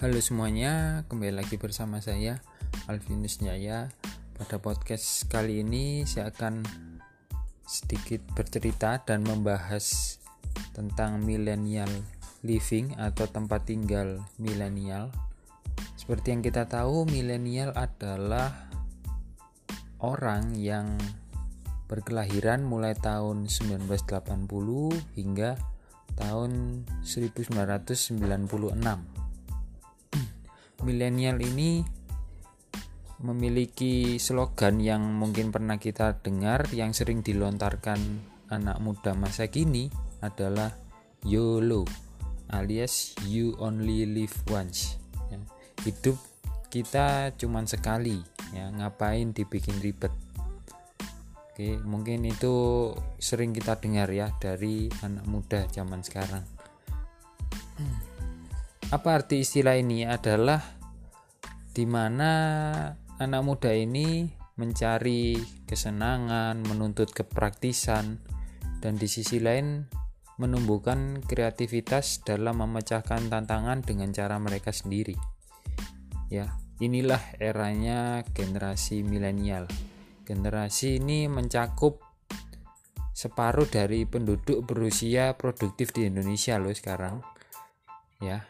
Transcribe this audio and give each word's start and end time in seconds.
Halo 0.00 0.16
semuanya, 0.24 1.04
kembali 1.12 1.44
lagi 1.44 1.60
bersama 1.60 2.00
saya 2.00 2.40
Alvinus 2.88 3.36
Jaya. 3.36 3.92
Pada 4.32 4.56
podcast 4.56 5.28
kali 5.28 5.60
ini 5.60 6.08
saya 6.08 6.32
akan 6.32 6.64
sedikit 7.68 8.24
bercerita 8.32 9.04
dan 9.04 9.28
membahas 9.28 10.16
tentang 10.72 11.20
millennial 11.20 11.92
living 12.40 12.96
atau 12.96 13.28
tempat 13.28 13.68
tinggal 13.68 14.24
milenial. 14.40 15.12
Seperti 16.00 16.32
yang 16.32 16.48
kita 16.48 16.64
tahu, 16.64 17.04
milenial 17.04 17.76
adalah 17.76 18.72
orang 20.00 20.56
yang 20.56 20.96
berkelahiran 21.92 22.64
mulai 22.64 22.96
tahun 22.96 23.52
1980 23.52 24.48
hingga 25.12 25.60
tahun 26.16 26.88
1996. 27.04 29.19
Milenial 30.80 31.36
ini 31.44 31.84
memiliki 33.20 34.16
slogan 34.16 34.80
yang 34.80 35.04
mungkin 35.12 35.52
pernah 35.52 35.76
kita 35.76 36.24
dengar 36.24 36.64
yang 36.72 36.96
sering 36.96 37.20
dilontarkan 37.20 38.00
anak 38.48 38.80
muda 38.80 39.12
masa 39.12 39.52
kini 39.52 39.92
adalah 40.24 40.72
YOLO 41.20 41.84
alias 42.50 43.14
you 43.28 43.54
only 43.62 44.04
live 44.04 44.34
once. 44.50 44.98
Ya, 45.30 45.38
hidup 45.86 46.18
kita 46.70 47.34
cuman 47.38 47.66
sekali, 47.66 48.18
ya 48.54 48.70
ngapain 48.74 49.30
dibikin 49.34 49.78
ribet. 49.78 50.10
Oke, 51.50 51.78
mungkin 51.82 52.26
itu 52.26 52.88
sering 53.20 53.54
kita 53.54 53.78
dengar 53.78 54.10
ya 54.10 54.32
dari 54.38 54.90
anak 55.02 55.26
muda 55.26 55.66
zaman 55.70 56.02
sekarang. 56.02 56.44
Apa 58.90 59.22
arti 59.22 59.46
istilah 59.46 59.78
ini? 59.78 60.02
Adalah 60.02 60.58
di 61.70 61.86
mana 61.86 62.32
anak 63.22 63.42
muda 63.46 63.70
ini 63.70 64.26
mencari 64.58 65.38
kesenangan, 65.62 66.58
menuntut 66.66 67.14
kepraktisan, 67.14 68.18
dan 68.82 68.98
di 68.98 69.06
sisi 69.06 69.38
lain 69.38 69.86
menumbuhkan 70.42 71.22
kreativitas 71.22 72.26
dalam 72.26 72.66
memecahkan 72.66 73.30
tantangan 73.30 73.86
dengan 73.86 74.10
cara 74.10 74.42
mereka 74.42 74.74
sendiri. 74.74 75.14
Ya, 76.26 76.58
inilah 76.82 77.38
eranya 77.38 78.26
generasi 78.34 79.02
milenial 79.06 79.70
Generasi 80.30 81.02
ini 81.02 81.26
mencakup 81.26 81.98
separuh 83.10 83.66
dari 83.66 84.06
penduduk 84.06 84.62
berusia 84.62 85.34
produktif 85.34 85.90
di 85.90 86.06
Indonesia 86.06 86.54
loh 86.54 86.70
sekarang. 86.70 87.18
Ya. 88.22 88.46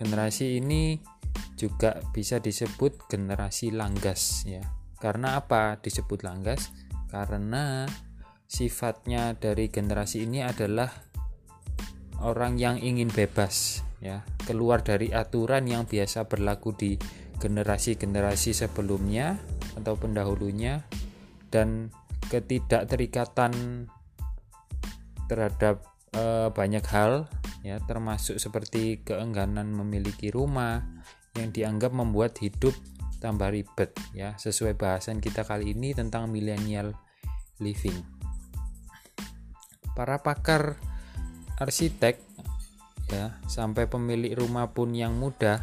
Generasi 0.00 0.58
ini 0.62 0.98
juga 1.58 2.02
bisa 2.10 2.42
disebut 2.42 3.06
generasi 3.06 3.70
langgas 3.70 4.46
ya. 4.46 4.62
Karena 4.98 5.38
apa 5.38 5.78
disebut 5.82 6.22
langgas? 6.22 6.70
Karena 7.10 7.86
sifatnya 8.46 9.34
dari 9.34 9.72
generasi 9.72 10.28
ini 10.28 10.44
adalah 10.44 10.90
orang 12.22 12.60
yang 12.60 12.76
ingin 12.78 13.10
bebas 13.10 13.82
ya, 13.98 14.22
keluar 14.46 14.86
dari 14.86 15.10
aturan 15.10 15.66
yang 15.66 15.88
biasa 15.88 16.30
berlaku 16.30 16.74
di 16.74 16.92
generasi-generasi 17.42 18.54
sebelumnya 18.54 19.34
atau 19.74 19.98
pendahulunya 19.98 20.86
dan 21.50 21.90
ketidakterikatan 22.30 23.86
terhadap 25.26 25.82
e, 26.14 26.54
banyak 26.54 26.84
hal 26.86 27.26
ya 27.62 27.78
termasuk 27.82 28.42
seperti 28.42 29.06
keengganan 29.06 29.70
memiliki 29.70 30.34
rumah 30.34 30.82
yang 31.38 31.54
dianggap 31.54 31.94
membuat 31.94 32.36
hidup 32.42 32.74
tambah 33.22 33.54
ribet 33.54 33.94
ya 34.12 34.34
sesuai 34.34 34.74
bahasan 34.74 35.22
kita 35.22 35.46
kali 35.46 35.72
ini 35.72 35.94
tentang 35.94 36.26
millennial 36.26 36.90
living 37.62 38.02
para 39.94 40.18
pakar 40.18 40.76
arsitek 41.62 42.18
ya 43.14 43.38
sampai 43.46 43.86
pemilik 43.86 44.34
rumah 44.34 44.74
pun 44.74 44.90
yang 44.90 45.14
muda 45.14 45.62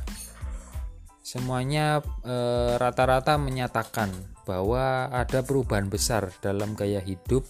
Semuanya 1.29 2.01
eh, 2.25 2.73
rata-rata 2.81 3.38
e, 3.38 3.43
menyatakan 3.45 4.09
bahwa 4.49 5.13
ada 5.13 5.45
perubahan 5.45 5.85
besar 5.85 6.33
dalam 6.41 6.73
gaya 6.73 6.97
hidup 7.05 7.45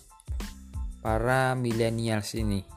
para 1.00 1.56
millennials 1.56 2.36
ini. 2.36 2.68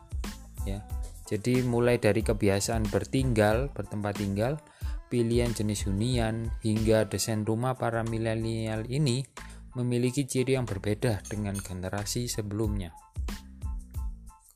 Ya. 0.63 0.87
Jadi 1.33 1.65
mulai 1.65 1.97
dari 1.97 2.21
kebiasaan 2.21 2.93
bertinggal, 2.93 3.73
bertempat 3.73 4.21
tinggal, 4.21 4.61
pilihan 5.09 5.57
jenis 5.57 5.89
hunian 5.89 6.53
hingga 6.61 7.09
desain 7.09 7.49
rumah 7.49 7.73
para 7.81 8.05
milenial 8.05 8.85
ini 8.93 9.25
memiliki 9.73 10.29
ciri 10.29 10.61
yang 10.61 10.69
berbeda 10.69 11.25
dengan 11.25 11.57
generasi 11.57 12.29
sebelumnya. 12.29 12.93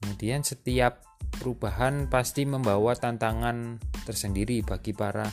Kemudian 0.05 0.45
setiap 0.45 1.01
perubahan 1.41 2.13
pasti 2.13 2.45
membawa 2.45 2.93
tantangan 2.93 3.81
tersendiri 4.05 4.61
bagi 4.61 4.93
para 4.93 5.25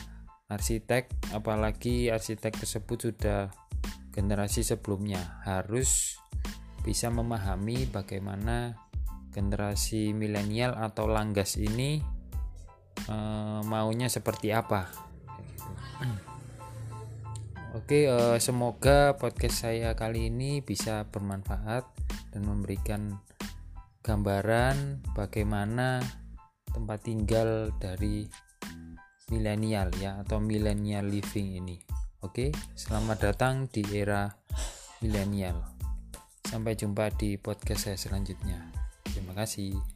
arsitek 0.48 1.32
apalagi 1.36 2.08
arsitek 2.08 2.64
tersebut 2.64 3.12
sudah 3.12 3.52
generasi 4.16 4.64
sebelumnya 4.64 5.44
harus 5.44 6.16
bisa 6.84 7.08
memahami 7.08 7.88
bagaimana 7.88 8.83
generasi 9.34 10.14
milenial 10.14 10.78
atau 10.78 11.10
langgas 11.10 11.58
ini 11.58 11.98
e, 13.10 13.16
maunya 13.66 14.06
seperti 14.06 14.54
apa 14.54 15.04
Oke, 17.74 18.06
e, 18.06 18.38
semoga 18.38 19.18
podcast 19.18 19.66
saya 19.66 19.98
kali 19.98 20.30
ini 20.30 20.62
bisa 20.62 21.10
bermanfaat 21.10 21.82
dan 22.30 22.46
memberikan 22.46 23.18
gambaran 23.98 25.02
bagaimana 25.10 25.98
tempat 26.70 27.02
tinggal 27.02 27.74
dari 27.82 28.30
milenial 29.26 29.90
ya 29.98 30.22
atau 30.22 30.38
millennial 30.38 31.10
living 31.10 31.58
ini. 31.58 31.82
Oke, 32.22 32.54
selamat 32.78 33.34
datang 33.34 33.66
di 33.66 33.82
era 33.90 34.30
milenial. 35.02 35.58
Sampai 36.46 36.78
jumpa 36.78 37.10
di 37.18 37.34
podcast 37.42 37.90
saya 37.90 37.98
selanjutnya. 37.98 38.83
Kasih. 39.34 39.93